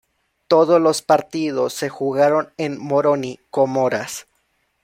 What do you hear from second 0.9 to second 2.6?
partidos se jugaron